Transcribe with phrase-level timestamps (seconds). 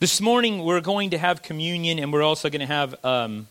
[0.00, 3.48] This morning, we're going to have communion, and we're also going to have um,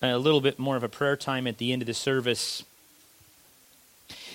[0.00, 2.62] a little bit more of a prayer time at the end of the service.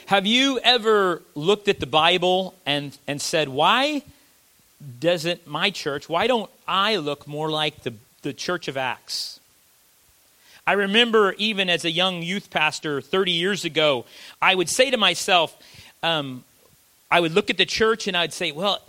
[0.08, 4.04] Have you ever looked at the Bible and, and said, why
[5.00, 9.40] doesn't my church, why don't I look more like the, the church of Acts?
[10.68, 14.04] I remember even as a young youth pastor 30 years ago,
[14.42, 15.56] I would say to myself,
[16.04, 16.44] um,
[17.10, 18.82] I would look at the church and I'd say, well,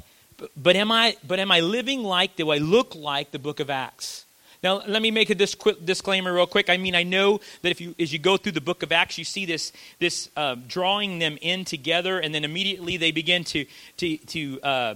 [0.56, 3.70] but am I but am I living like do I look like the book of
[3.70, 4.24] Acts?
[4.62, 6.68] Now let me make a dis- disclaimer real quick.
[6.68, 9.18] I mean I know that if you as you go through the book of Acts
[9.18, 13.64] you see this this uh, drawing them in together and then immediately they begin to
[13.98, 14.94] to to uh,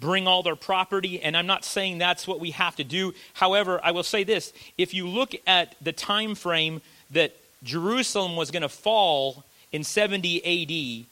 [0.00, 3.14] bring all their property and I'm not saying that's what we have to do.
[3.34, 8.50] However, I will say this, if you look at the time frame that Jerusalem was
[8.50, 11.06] going to fall in 70 AD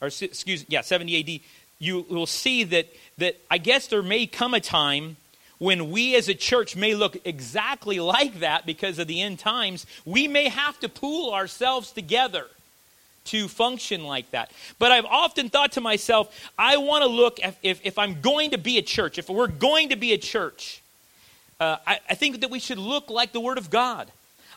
[0.00, 1.40] or excuse me, yeah 70 AD
[1.78, 2.86] you will see that,
[3.18, 5.16] that I guess there may come a time
[5.58, 9.86] when we as a church may look exactly like that because of the end times.
[10.04, 12.46] We may have to pool ourselves together
[13.26, 14.50] to function like that.
[14.78, 18.50] But I've often thought to myself, I want to look, if, if, if, I'm going
[18.50, 20.80] to be a church, if we're going to be a church,
[21.58, 24.10] uh, I, I think that we should look like the Word of God.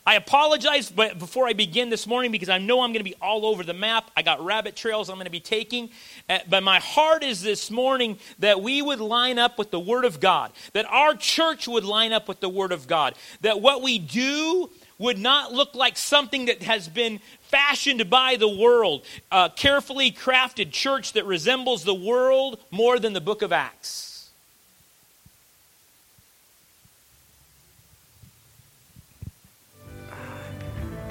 [0.06, 3.16] I apologize but before I begin this morning because I know I'm going to be
[3.20, 4.10] all over the map.
[4.16, 5.90] I got rabbit trails I'm going to be taking.
[6.28, 10.04] Uh, but my heart is this morning that we would line up with the Word
[10.04, 13.82] of God, that our church would line up with the Word of God, that what
[13.82, 19.50] we do would not look like something that has been fashioned by the world, a
[19.54, 24.09] carefully crafted church that resembles the world more than the book of Acts.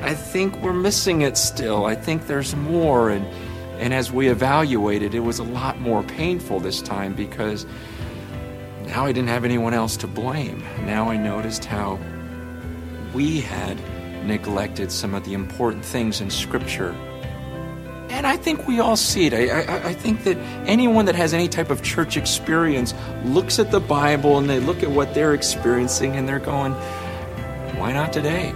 [0.02, 1.86] I think we're missing it still.
[1.86, 3.09] I think there's more.
[3.09, 3.25] And,
[3.80, 7.66] and as we evaluated, it was a lot more painful this time because
[8.86, 10.64] now I didn't have anyone else to blame.
[10.86, 12.00] Now I noticed how
[13.14, 13.77] we had
[14.25, 16.95] neglected some of the important things in Scripture.
[18.09, 19.33] And I think we all see it.
[19.33, 20.36] I, I, I, think that
[20.67, 22.93] anyone that has any type of church experience
[23.23, 26.73] looks at the Bible and they look at what they're experiencing and they're going,
[27.77, 28.54] why not today?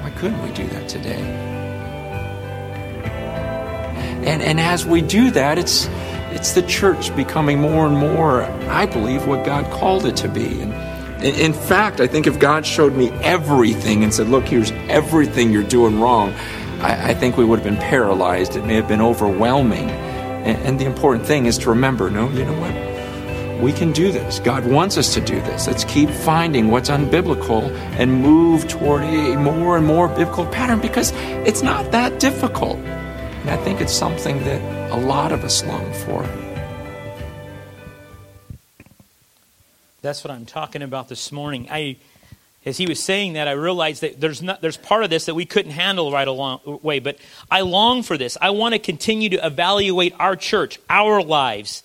[0.00, 1.20] Why couldn't we do that today?
[4.24, 5.88] And, and as we do that, it's,
[6.30, 10.60] it's the church becoming more and more, I believe, what God called it to be.
[10.60, 10.72] And
[11.22, 15.62] in fact, I think if God showed me everything and said, look, here's everything you're
[15.62, 16.32] doing wrong,
[16.80, 18.56] I, I think we would have been paralyzed.
[18.56, 19.90] It may have been overwhelming.
[19.90, 22.89] And, and the important thing is to remember no, you know what?
[23.62, 24.38] We can do this.
[24.38, 25.66] God wants us to do this.
[25.66, 31.12] Let's keep finding what's unbiblical and move toward a more and more biblical pattern because
[31.46, 32.78] it's not that difficult.
[32.78, 36.22] And I think it's something that a lot of us long for.
[40.02, 41.68] That's what I'm talking about this morning.
[41.70, 41.96] I
[42.66, 45.34] as he was saying that, I realized that there's not, there's part of this that
[45.34, 47.16] we couldn't handle right away, but
[47.50, 48.36] I long for this.
[48.40, 51.82] I want to continue to evaluate our church, our lives,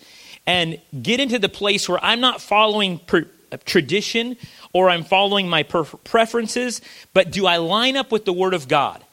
[0.47, 4.37] and get into the place where I'm not following per, uh, tradition
[4.73, 6.81] or I'm following my per- preferences,
[7.13, 9.03] but do I line up with the Word of God?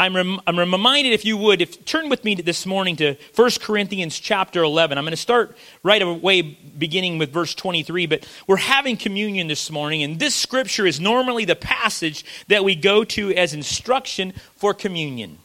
[0.00, 3.50] I'm, rem- I'm reminded, if you would, if turn with me this morning to 1
[3.60, 4.96] Corinthians chapter 11.
[4.96, 8.06] I'm going to start right away, beginning with verse 23.
[8.06, 12.76] But we're having communion this morning, and this scripture is normally the passage that we
[12.76, 15.38] go to as instruction for communion.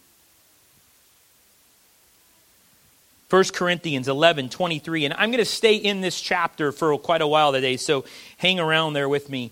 [3.36, 5.04] 1 Corinthians 11, 23.
[5.04, 8.06] And I'm going to stay in this chapter for quite a while today, so
[8.38, 9.52] hang around there with me.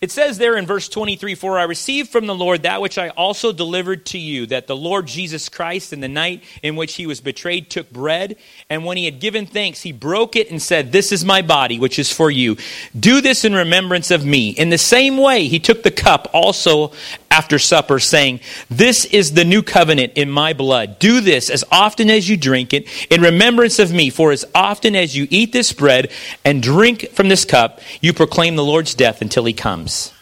[0.00, 3.08] It says there in verse 23 For I received from the Lord that which I
[3.08, 7.06] also delivered to you, that the Lord Jesus Christ, in the night in which he
[7.08, 8.36] was betrayed, took bread,
[8.70, 11.80] and when he had given thanks, he broke it and said, This is my body,
[11.80, 12.56] which is for you.
[12.96, 14.50] Do this in remembrance of me.
[14.50, 16.92] In the same way, he took the cup also
[17.36, 20.98] after supper, saying, This is the new covenant in my blood.
[20.98, 24.08] Do this as often as you drink it in remembrance of me.
[24.08, 26.10] For as often as you eat this bread
[26.44, 30.12] and drink from this cup, you proclaim the Lord's death until he comes.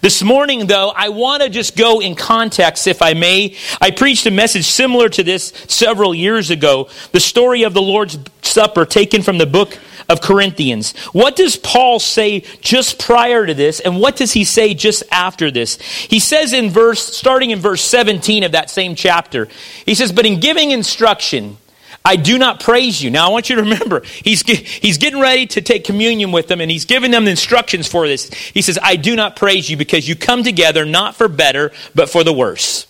[0.00, 3.56] This morning, though, I want to just go in context, if I may.
[3.80, 8.18] I preached a message similar to this several years ago the story of the Lord's
[8.42, 9.78] Supper taken from the book
[10.10, 10.92] of Corinthians.
[11.12, 15.52] What does Paul say just prior to this, and what does he say just after
[15.52, 15.80] this?
[15.80, 19.48] He says in verse, starting in verse 17 of that same chapter,
[19.86, 21.58] he says, But in giving instruction,
[22.04, 23.10] I do not praise you.
[23.10, 26.60] Now, I want you to remember, he's, he's getting ready to take communion with them,
[26.60, 28.32] and he's giving them the instructions for this.
[28.34, 32.10] He says, I do not praise you because you come together not for better, but
[32.10, 32.86] for the worse.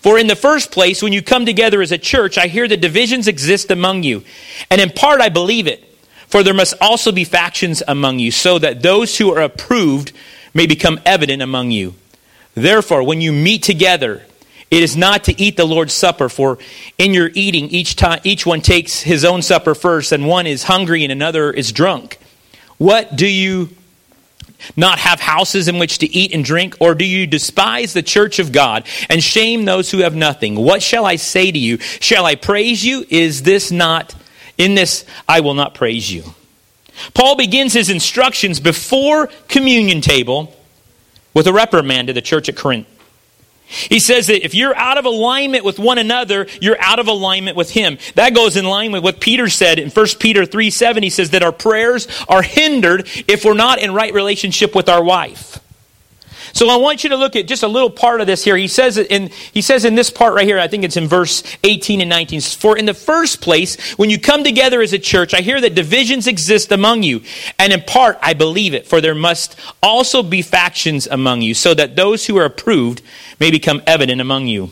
[0.00, 2.82] For in the first place, when you come together as a church, I hear that
[2.82, 4.22] divisions exist among you.
[4.70, 5.87] And in part, I believe it.
[6.28, 10.12] For there must also be factions among you, so that those who are approved
[10.54, 11.94] may become evident among you.
[12.54, 14.24] Therefore, when you meet together,
[14.70, 16.58] it is not to eat the Lord's Supper, for
[16.98, 20.64] in your eating, each, time, each one takes his own supper first, and one is
[20.64, 22.18] hungry and another is drunk.
[22.76, 23.70] What do you
[24.76, 26.76] not have houses in which to eat and drink?
[26.80, 30.56] Or do you despise the church of God and shame those who have nothing?
[30.56, 31.78] What shall I say to you?
[31.78, 33.06] Shall I praise you?
[33.08, 34.14] Is this not,
[34.58, 36.24] in this I will not praise you?
[37.14, 40.54] Paul begins his instructions before communion table
[41.32, 42.86] with a reprimand to the church at Corinth.
[43.68, 47.54] He says that if you're out of alignment with one another, you're out of alignment
[47.54, 47.98] with him.
[48.14, 51.02] That goes in line with what Peter said in 1 Peter 3 7.
[51.02, 55.04] He says that our prayers are hindered if we're not in right relationship with our
[55.04, 55.57] wife.
[56.52, 58.56] So I want you to look at just a little part of this here.
[58.56, 61.42] He says in he says in this part right here, I think it's in verse
[61.64, 62.40] 18 and 19.
[62.40, 65.74] For in the first place, when you come together as a church, I hear that
[65.74, 67.22] divisions exist among you.
[67.58, 71.74] And in part, I believe it, for there must also be factions among you, so
[71.74, 73.02] that those who are approved
[73.40, 74.70] may become evident among you.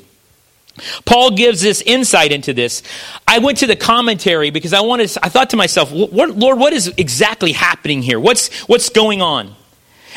[1.05, 2.83] Paul gives this insight into this.
[3.27, 6.93] I went to the commentary because I wanted I thought to myself, Lord, what is
[6.97, 8.21] exactly happening here?
[8.21, 9.55] What's what's going on?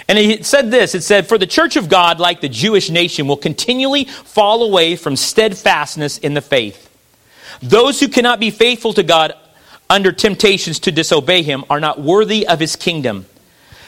[0.07, 3.27] And it said this it said, For the church of God, like the Jewish nation,
[3.27, 6.89] will continually fall away from steadfastness in the faith.
[7.61, 9.33] Those who cannot be faithful to God
[9.89, 13.25] under temptations to disobey him are not worthy of his kingdom.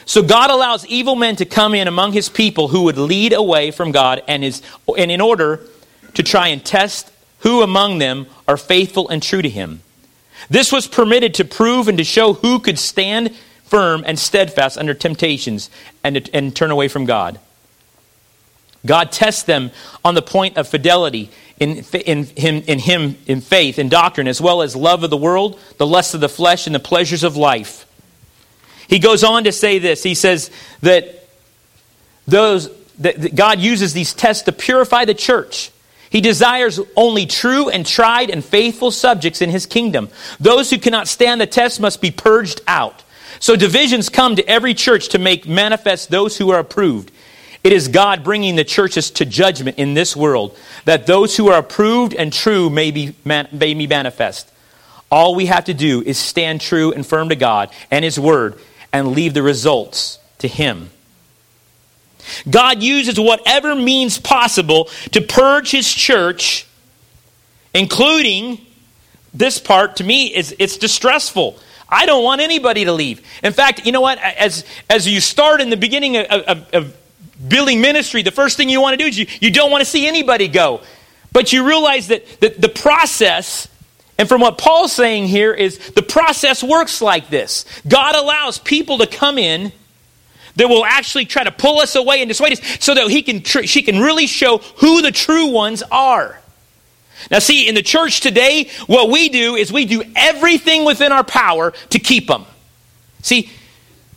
[0.04, 3.70] So God allows evil men to come in among his people who would lead away
[3.70, 4.60] from God and, his,
[4.98, 5.60] and in order
[6.14, 7.10] to try and test
[7.40, 9.80] who among them are faithful and true to him.
[10.50, 13.34] This was permitted to prove and to show who could stand
[13.72, 15.70] firm and steadfast under temptations
[16.04, 17.40] and, and turn away from God.
[18.84, 19.70] God tests them
[20.04, 24.42] on the point of fidelity in, in, him, in Him, in faith, in doctrine, as
[24.42, 27.38] well as love of the world, the lust of the flesh, and the pleasures of
[27.38, 27.86] life.
[28.88, 30.02] He goes on to say this.
[30.02, 30.50] He says
[30.82, 31.26] that
[32.26, 32.68] those
[32.98, 35.70] that God uses these tests to purify the church.
[36.10, 40.10] He desires only true and tried and faithful subjects in his kingdom.
[40.38, 43.01] Those who cannot stand the test must be purged out.
[43.42, 47.10] So divisions come to every church to make manifest those who are approved.
[47.64, 51.58] It is God bringing the churches to judgment in this world, that those who are
[51.58, 54.48] approved and true may be, may be manifest.
[55.10, 58.60] All we have to do is stand true and firm to God and His Word
[58.92, 60.90] and leave the results to Him.
[62.48, 66.64] God uses whatever means possible to purge His church,
[67.74, 68.64] including
[69.34, 71.58] this part to me is it's distressful
[71.92, 73.20] I don't want anybody to leave.
[73.42, 74.18] In fact, you know what?
[74.18, 76.96] As, as you start in the beginning of, of, of
[77.46, 79.84] building ministry, the first thing you want to do is you, you don't want to
[79.84, 80.80] see anybody go.
[81.32, 83.68] But you realize that, that the process,
[84.18, 88.98] and from what Paul's saying here, is the process works like this God allows people
[88.98, 89.72] to come in
[90.56, 93.42] that will actually try to pull us away and dissuade us so that he can
[93.42, 96.41] tr- she can really show who the true ones are.
[97.30, 101.24] Now, see, in the church today, what we do is we do everything within our
[101.24, 102.44] power to keep them.
[103.22, 103.50] See,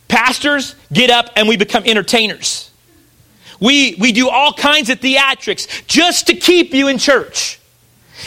[0.07, 2.71] pastors get up and we become entertainers.
[3.59, 7.59] We, we do all kinds of theatrics just to keep you in church.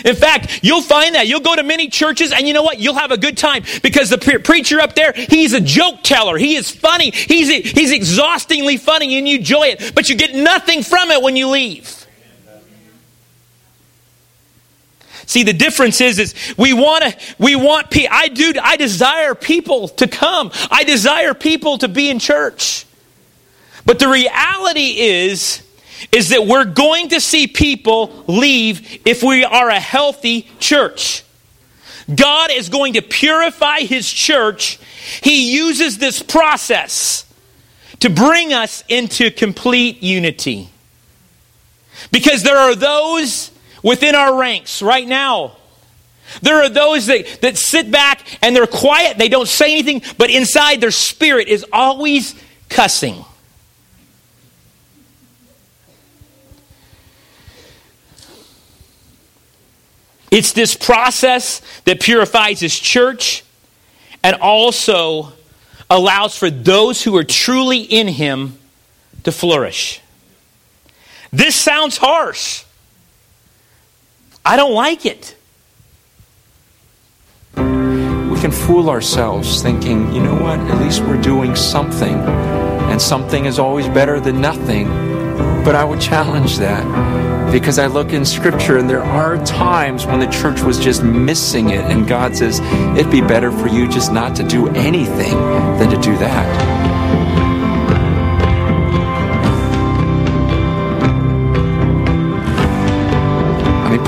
[0.04, 1.26] In fact, you'll find that.
[1.26, 2.78] You'll go to many churches and you know what?
[2.78, 6.36] You'll have a good time because the pre- preacher up there, he's a joke teller.
[6.36, 7.10] He is funny.
[7.10, 11.36] He's, he's exhaustingly funny and you enjoy it, but you get nothing from it when
[11.36, 12.06] you leave.
[15.28, 19.88] See, the difference is, is we want to, we want, I do, I desire people
[19.88, 20.50] to come.
[20.70, 22.86] I desire people to be in church.
[23.84, 25.62] But the reality is,
[26.12, 31.24] is that we're going to see people leave if we are a healthy church.
[32.12, 34.78] God is going to purify His church.
[35.22, 37.26] He uses this process
[38.00, 40.70] to bring us into complete unity.
[42.10, 43.50] Because there are those
[43.82, 45.56] within our ranks right now.
[46.42, 50.30] There are those that, that sit back and they're quiet, they don't say anything, but
[50.30, 52.34] inside their spirit is always
[52.68, 53.24] cussing.
[60.30, 63.44] It's this process that purifies his church
[64.22, 65.32] and also
[65.88, 68.58] allows for those who are truly in him
[69.24, 70.00] to flourish.
[71.32, 72.64] This sounds harsh.
[74.48, 75.36] I don't like it.
[77.54, 83.44] We can fool ourselves thinking, you know what, at least we're doing something, and something
[83.44, 84.88] is always better than nothing.
[85.66, 86.82] But I would challenge that.
[87.52, 91.70] because I look in Scripture and there are times when the church was just missing
[91.70, 92.60] it, and God says,
[92.96, 95.34] it'd be better for you just not to do anything
[95.78, 96.97] than to do that.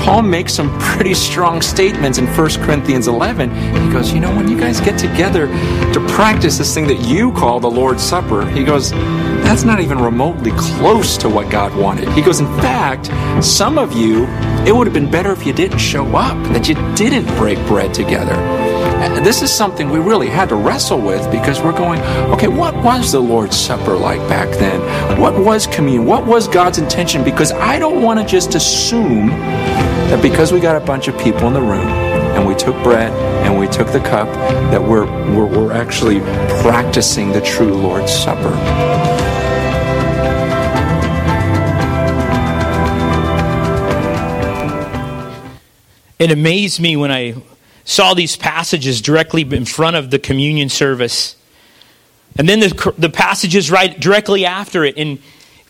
[0.01, 3.51] Paul makes some pretty strong statements in 1 Corinthians 11.
[3.51, 5.45] He goes, You know, when you guys get together
[5.93, 8.89] to practice this thing that you call the Lord's Supper, he goes,
[9.43, 12.09] That's not even remotely close to what God wanted.
[12.13, 13.11] He goes, In fact,
[13.45, 14.25] some of you,
[14.65, 17.93] it would have been better if you didn't show up, that you didn't break bread
[17.93, 18.35] together.
[19.23, 23.11] This is something we really had to wrestle with because we're going, okay, what was
[23.11, 25.19] the Lord's Supper like back then?
[25.19, 26.07] What was communion?
[26.07, 27.23] What was God's intention?
[27.23, 29.29] Because I don't want to just assume
[30.11, 33.13] that because we got a bunch of people in the room and we took bread
[33.45, 34.27] and we took the cup,
[34.69, 36.19] that we're, we're, we're actually
[36.61, 38.51] practicing the true Lord's Supper.
[46.19, 47.41] It amazed me when I
[47.85, 51.37] saw these passages directly in front of the communion service.
[52.37, 55.19] And then the, the passages right directly after it in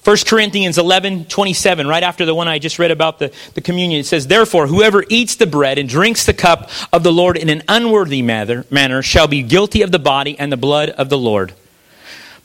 [0.03, 3.99] 1 Corinthians 11, 27, right after the one I just read about the, the communion,
[3.99, 7.49] it says, Therefore, whoever eats the bread and drinks the cup of the Lord in
[7.49, 11.19] an unworthy manner, manner shall be guilty of the body and the blood of the
[11.19, 11.53] Lord.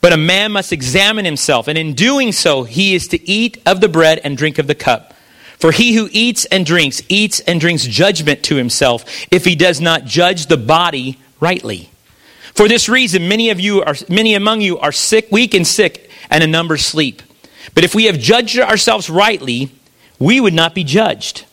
[0.03, 3.81] But a man must examine himself, and in doing so, he is to eat of
[3.81, 5.15] the bread and drink of the cup.
[5.59, 9.81] For he who eats and drinks, eats and drinks judgment to himself, if he does
[9.81, 11.89] not judge the body rightly.
[12.53, 16.11] For this reason, many of you are, many among you are sick, weak and sick,
[16.29, 17.23] and a number sleep.
[17.75, 19.71] But if we have judged ourselves rightly,
[20.19, 21.45] we would not be judged.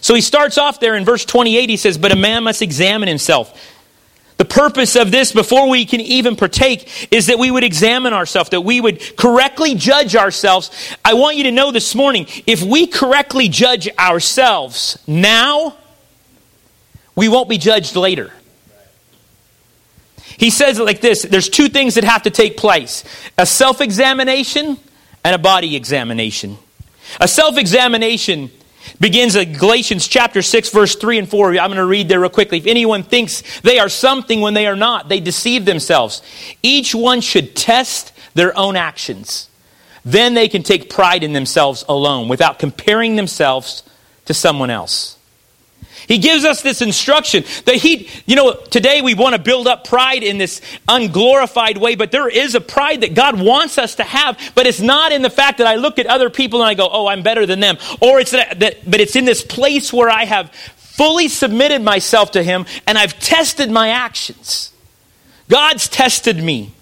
[0.00, 1.70] So he starts off there in verse 28.
[1.70, 3.56] He says, But a man must examine himself.
[4.38, 8.50] The purpose of this, before we can even partake, is that we would examine ourselves,
[8.50, 10.70] that we would correctly judge ourselves.
[11.04, 15.76] I want you to know this morning if we correctly judge ourselves now,
[17.14, 18.32] we won't be judged later.
[20.42, 23.04] He says it like this there's two things that have to take place
[23.38, 24.76] a self examination
[25.22, 26.58] and a body examination.
[27.20, 28.50] A self examination
[28.98, 31.50] begins at Galatians chapter 6, verse 3 and 4.
[31.50, 32.58] I'm going to read there real quickly.
[32.58, 36.22] If anyone thinks they are something when they are not, they deceive themselves.
[36.60, 39.48] Each one should test their own actions.
[40.04, 43.84] Then they can take pride in themselves alone without comparing themselves
[44.24, 45.16] to someone else.
[46.08, 49.86] He gives us this instruction that he, you know, today we want to build up
[49.86, 54.02] pride in this unglorified way, but there is a pride that God wants us to
[54.02, 56.74] have, but it's not in the fact that I look at other people and I
[56.74, 57.78] go, oh, I'm better than them.
[58.00, 62.32] Or it's that, that but it's in this place where I have fully submitted myself
[62.32, 64.72] to Him and I've tested my actions.
[65.48, 66.72] God's tested me.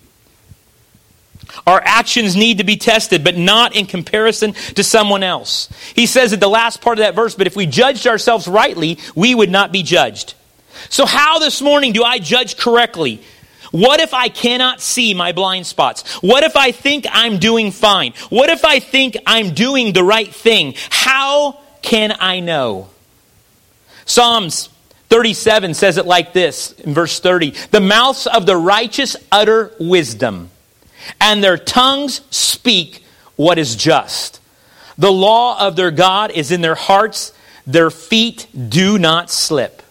[1.67, 5.69] Our actions need to be tested, but not in comparison to someone else.
[5.95, 8.99] He says at the last part of that verse, but if we judged ourselves rightly,
[9.15, 10.35] we would not be judged.
[10.89, 13.23] So, how this morning do I judge correctly?
[13.71, 16.17] What if I cannot see my blind spots?
[16.23, 18.15] What if I think I'm doing fine?
[18.29, 20.75] What if I think I'm doing the right thing?
[20.91, 22.89] How can I know?
[24.07, 24.71] Psalms
[25.09, 30.51] 37 says it like this in verse 30 The mouths of the righteous utter wisdom
[31.21, 33.05] and their tongues speak
[33.37, 34.41] what is just.
[34.99, 37.33] The law of their God is in their hearts,
[37.67, 39.83] their feet do not slip.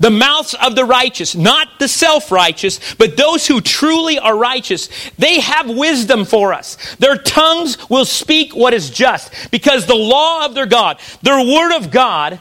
[0.00, 4.88] The mouths of the righteous, not the self righteous, but those who truly are righteous,
[5.16, 6.96] they have wisdom for us.
[6.96, 11.76] Their tongues will speak what is just because the law of their God, their word
[11.76, 12.40] of God,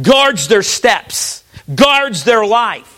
[0.00, 1.42] guards their steps,
[1.74, 2.91] guards their life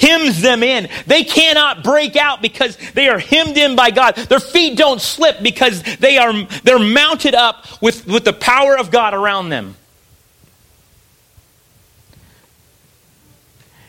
[0.00, 0.88] hems them in.
[1.06, 4.16] They cannot break out because they are hemmed in by God.
[4.16, 6.32] Their feet don't slip because they are
[6.64, 9.76] they're mounted up with, with the power of God around them.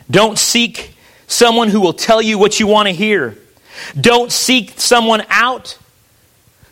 [0.09, 0.93] Don't seek
[1.27, 3.37] someone who will tell you what you want to hear.
[3.99, 5.77] Don't seek someone out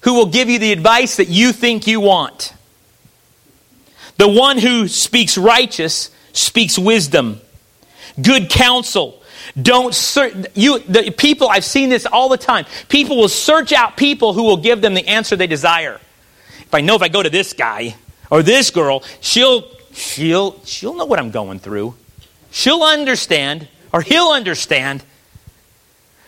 [0.02, 2.54] who will give you the advice that you think you want.
[4.18, 7.40] The one who speaks righteous speaks wisdom,
[8.22, 9.19] good counsel,
[9.62, 12.66] don't search, you, the people, I've seen this all the time.
[12.88, 16.00] People will search out people who will give them the answer they desire.
[16.60, 17.96] If I know if I go to this guy
[18.30, 21.96] or this girl, she'll, she'll, she'll know what I'm going through.
[22.52, 25.04] She'll understand or he'll understand.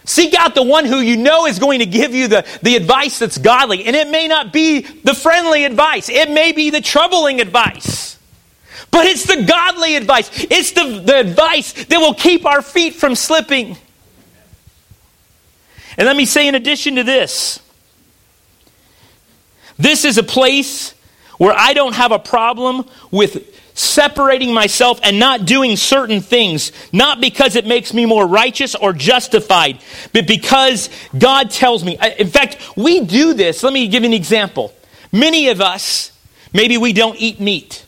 [0.04, 3.20] Seek out the one who you know is going to give you the, the advice
[3.20, 3.86] that's godly.
[3.86, 8.11] And it may not be the friendly advice, it may be the troubling advice.
[8.92, 10.30] But it's the godly advice.
[10.52, 13.78] It's the, the advice that will keep our feet from slipping.
[15.98, 17.60] And let me say, in addition to this,
[19.82, 20.94] This is a place
[21.40, 27.20] where I don't have a problem with separating myself and not doing certain things, not
[27.20, 29.80] because it makes me more righteous or justified,
[30.14, 31.98] but because God tells me.
[32.20, 33.64] In fact, we do this.
[33.64, 34.72] Let me give you an example.
[35.12, 36.12] Many of us,
[36.54, 37.84] maybe we don't eat meat,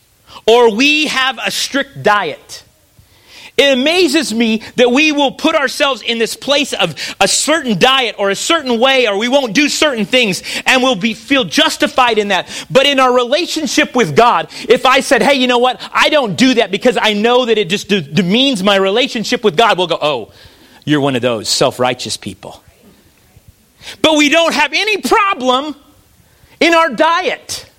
[0.45, 2.63] or we have a strict diet.
[3.55, 8.15] It amazes me that we will put ourselves in this place of a certain diet
[8.17, 12.17] or a certain way, or we won't do certain things, and we'll be, feel justified
[12.17, 12.49] in that.
[12.71, 15.79] But in our relationship with God, if I said, hey, you know what?
[15.93, 19.55] I don't do that because I know that it just de- demeans my relationship with
[19.55, 20.31] God, we'll go, oh,
[20.83, 22.63] you're one of those self righteous people.
[24.01, 25.75] But we don't have any problem
[26.59, 27.69] in our diet.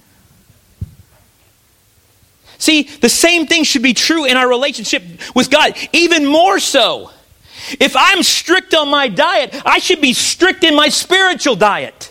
[2.64, 5.02] See, the same thing should be true in our relationship
[5.34, 7.10] with God, even more so.
[7.78, 12.10] If I'm strict on my diet, I should be strict in my spiritual diet.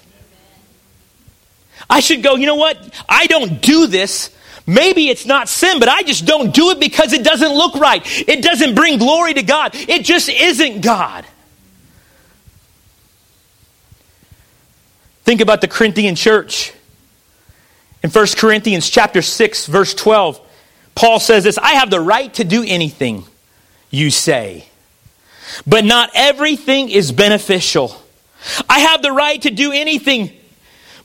[1.89, 2.77] I should go, you know what?
[3.09, 4.29] I don't do this.
[4.67, 8.03] Maybe it's not sin, but I just don't do it because it doesn't look right.
[8.05, 9.71] It doesn't bring glory to God.
[9.73, 11.25] It just isn't God.
[15.23, 16.73] Think about the Corinthian church.
[18.03, 20.42] In 1 Corinthians chapter 6 verse 12,
[20.95, 23.25] Paul says this, I have the right to do anything
[23.89, 24.67] you say.
[25.67, 28.01] But not everything is beneficial.
[28.67, 30.31] I have the right to do anything,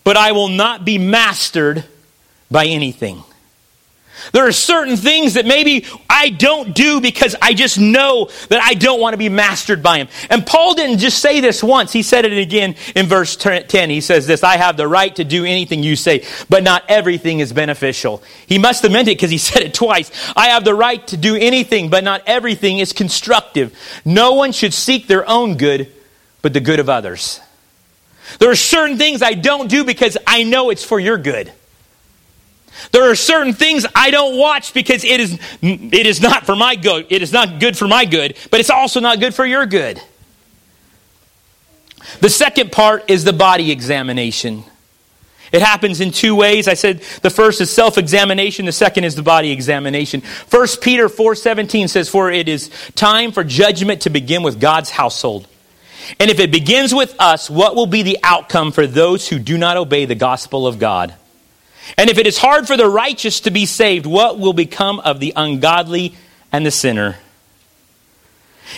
[0.04, 1.84] but I will not be mastered
[2.50, 3.22] by anything.
[4.32, 8.74] There are certain things that maybe I don't do because I just know that I
[8.74, 10.08] don't want to be mastered by him.
[10.30, 13.90] And Paul didn't just say this once, he said it again in verse 10.
[13.90, 17.40] He says this I have the right to do anything you say, but not everything
[17.40, 18.22] is beneficial.
[18.46, 20.10] He must have meant it because he said it twice.
[20.36, 23.76] I have the right to do anything, but not everything is constructive.
[24.04, 25.92] No one should seek their own good,
[26.42, 27.40] but the good of others.
[28.38, 31.52] There are certain things I don't do because I know it's for your good.
[32.92, 36.76] There are certain things I don't watch because it is, it is not for my
[36.76, 37.06] good.
[37.10, 40.00] It is not good for my good, but it's also not good for your good.
[42.20, 44.64] The second part is the body examination.
[45.52, 46.68] It happens in two ways.
[46.68, 50.22] I said the first is self-examination, the second is the body examination.
[50.50, 55.46] 1 Peter 4:17 says for it is time for judgment to begin with God's household.
[56.20, 59.58] And if it begins with us, what will be the outcome for those who do
[59.58, 61.14] not obey the gospel of God?
[61.96, 65.20] And if it is hard for the righteous to be saved, what will become of
[65.20, 66.14] the ungodly
[66.52, 67.16] and the sinner?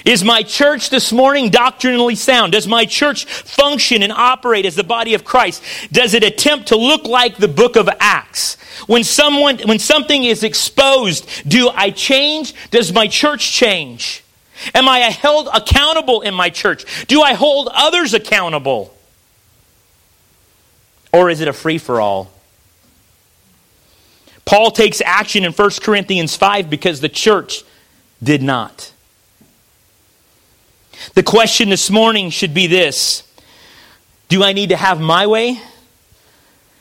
[0.04, 2.52] Is my church this morning doctrinally sound?
[2.52, 5.62] Does my church function and operate as the body of Christ?
[5.90, 8.56] Does it attempt to look like the book of Acts?
[8.86, 12.54] When someone when something is exposed, do I change?
[12.70, 14.22] Does my church change?
[14.74, 17.06] Am I held accountable in my church?
[17.06, 18.94] Do I hold others accountable?
[21.12, 22.30] Or is it a free for all?
[24.50, 27.62] Paul takes action in 1 Corinthians 5 because the church
[28.20, 28.90] did not.
[31.14, 33.22] The question this morning should be this
[34.28, 35.60] Do I need to have my way?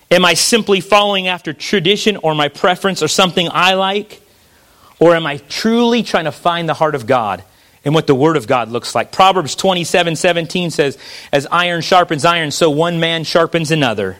[0.09, 4.19] Am I simply following after tradition or my preference or something I like?
[4.99, 7.43] Or am I truly trying to find the heart of God
[7.85, 9.11] and what the Word of God looks like?
[9.11, 10.97] Proverbs 27 17 says,
[11.31, 14.17] As iron sharpens iron, so one man sharpens another.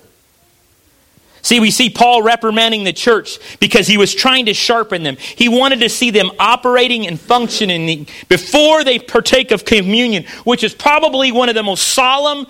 [1.50, 5.18] See, we see Paul reprimanding the church because he was trying to sharpen them.
[5.18, 10.76] He wanted to see them operating and functioning before they partake of communion, which is
[10.76, 12.46] probably one of the most solemn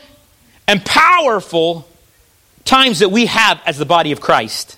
[0.67, 1.87] and powerful
[2.65, 4.77] times that we have as the body of Christ.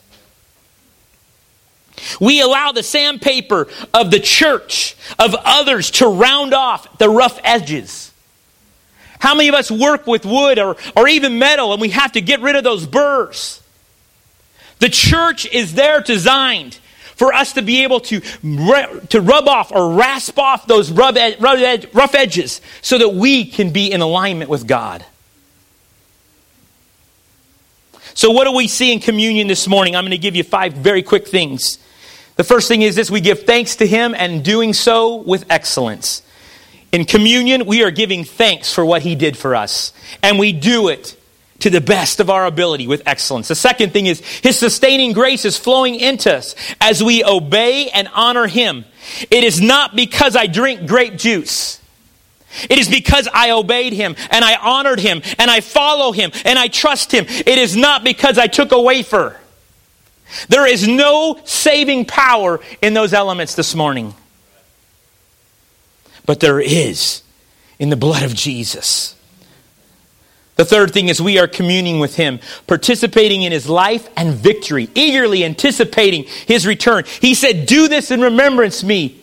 [2.20, 8.12] We allow the sandpaper of the church, of others, to round off the rough edges.
[9.18, 12.22] How many of us work with wood or, or even metal and we have to
[12.22, 13.58] get rid of those burrs?
[14.82, 16.80] The church is there designed
[17.16, 21.16] for us to be able to, to rub off or rasp off those rough,
[21.94, 25.06] rough edges so that we can be in alignment with God.
[28.16, 29.96] So, what do we see in communion this morning?
[29.96, 31.78] I'm going to give you five very quick things.
[32.36, 36.24] The first thing is this we give thanks to Him and doing so with excellence.
[36.92, 40.88] In communion, we are giving thanks for what He did for us, and we do
[40.88, 41.21] it
[41.62, 43.48] to the best of our ability with excellence.
[43.48, 48.08] The second thing is His sustaining grace is flowing into us as we obey and
[48.14, 48.86] honor Him.
[49.30, 51.80] It is not because I drink grape juice.
[52.70, 56.60] It is because I obeyed Him and I honored Him and I follow Him and
[56.60, 57.26] I trust Him.
[57.28, 59.38] It is not because I took a wafer.
[60.48, 64.14] There is no saving power in those elements this morning.
[66.26, 67.24] But there is
[67.80, 69.16] in the blood of Jesus.
[70.56, 74.90] The third thing is we are communing with Him, participating in His life and victory,
[74.96, 77.06] eagerly anticipating His return.
[77.20, 79.22] He said, Do this in remembrance me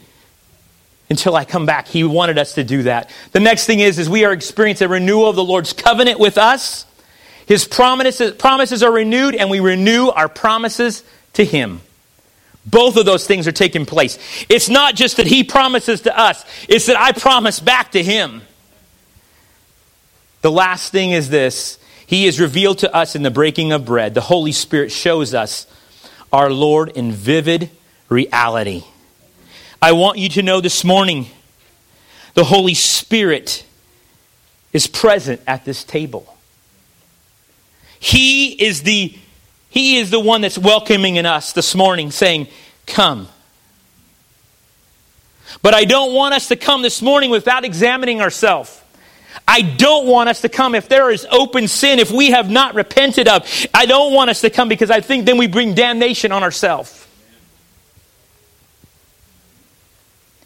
[1.10, 1.88] until I come back.
[1.88, 3.10] He wanted us to do that.
[3.32, 6.38] The next thing is, is we are experiencing a renewal of the Lord's covenant with
[6.38, 6.86] us.
[7.46, 11.02] His promises, promises are renewed, and we renew our promises
[11.34, 11.80] to Him.
[12.66, 14.18] Both of those things are taking place.
[14.50, 18.42] It's not just that He promises to us, it's that I promise back to Him.
[20.40, 24.14] The last thing is this He is revealed to us in the breaking of bread.
[24.14, 25.66] The Holy Spirit shows us
[26.33, 27.70] our Lord in vivid
[28.09, 28.85] reality.
[29.81, 31.27] I want you to know this morning
[32.35, 33.64] the Holy Spirit
[34.72, 36.37] is present at this table.
[38.01, 39.16] He is the
[39.70, 42.48] he is the one that's welcoming in us this morning saying,
[42.87, 43.29] "Come."
[45.62, 48.77] But I don't want us to come this morning without examining ourselves.
[49.48, 52.74] I don't want us to come if there is open sin, if we have not
[52.74, 53.48] repented of.
[53.72, 57.07] I don't want us to come because I think then we bring damnation on ourselves.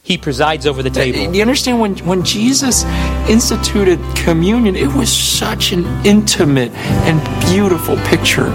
[0.04, 1.32] He presides over the table.
[1.32, 2.82] You understand when, when Jesus
[3.30, 6.72] instituted communion, it was such an intimate
[7.06, 8.48] and beautiful picture.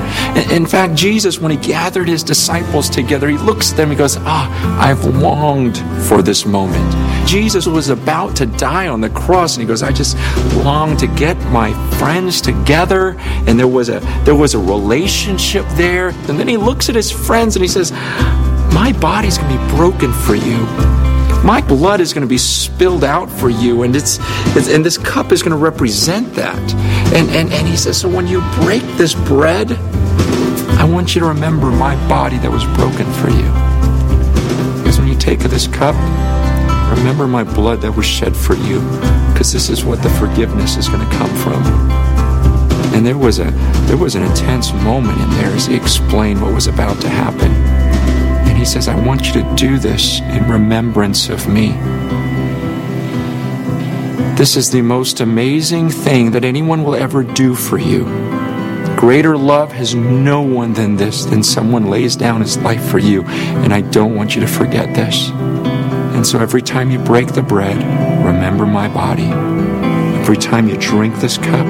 [0.52, 4.18] In fact, Jesus, when he gathered his disciples together, he looks at them and goes,
[4.20, 5.78] Ah, I've longed
[6.10, 6.94] for this moment.
[7.26, 10.18] Jesus was about to die on the cross, and he goes, I just
[10.66, 13.16] long to get my friends together.
[13.48, 16.10] And there was a there was a relationship there.
[16.10, 17.94] And then he looks at his friends and he says,
[18.74, 20.97] My body's gonna be broken for you
[21.48, 24.20] my blood is going to be spilled out for you and it's,
[24.54, 26.60] it's and this cup is going to represent that.
[27.16, 29.72] And, and and he says so when you break this bread
[30.78, 33.48] i want you to remember my body that was broken for you.
[34.84, 35.96] Because when you take of this cup
[36.98, 38.82] remember my blood that was shed for you
[39.32, 41.64] because this is what the forgiveness is going to come from.
[42.94, 43.52] And there was a
[43.88, 47.77] there was an intense moment in there as he explained what was about to happen
[48.68, 51.70] says, I want you to do this in remembrance of me.
[54.36, 58.04] This is the most amazing thing that anyone will ever do for you.
[58.98, 63.24] Greater love has no one than this, than someone lays down his life for you.
[63.24, 65.30] And I don't want you to forget this.
[65.30, 67.78] And so every time you break the bread,
[68.26, 69.28] remember my body.
[70.20, 71.66] Every time you drink this cup,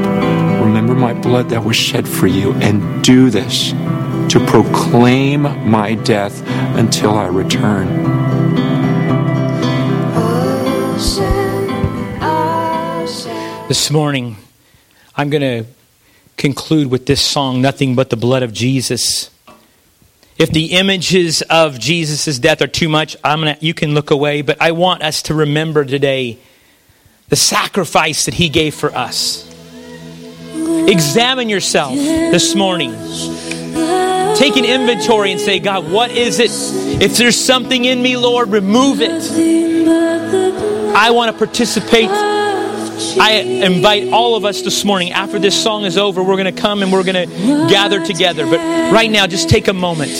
[0.63, 2.53] remember my blood that was shed for you.
[2.53, 3.71] And do this
[4.31, 6.46] to proclaim my death
[6.77, 7.87] until I return.
[13.67, 14.37] This morning,
[15.15, 15.65] I'm going to
[16.37, 19.31] conclude with this song, Nothing But the Blood of Jesus.
[20.37, 24.43] If the images of Jesus' death are too much, I'm gonna, you can look away,
[24.43, 26.37] but I want us to remember today
[27.29, 29.51] the sacrifice that he gave for us.
[30.53, 32.95] Examine yourself this morning.
[34.37, 36.51] Take an inventory and say, God, what is it?
[37.01, 39.11] If there's something in me, Lord, remove it.
[40.95, 42.09] I want to participate.
[43.19, 43.31] I
[43.63, 46.83] invite all of us this morning, after this song is over, we're going to come
[46.83, 48.45] and we're going to gather together.
[48.45, 48.59] But
[48.91, 50.11] right now, just take a moment.